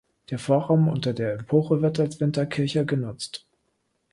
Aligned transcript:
Der 0.31 0.39
Vorraum 0.39 0.87
unter 0.87 1.13
der 1.13 1.33
Empore 1.33 1.83
wird 1.83 1.99
als 1.99 2.19
Winterkirche 2.19 2.87
genutzt. 2.87 3.45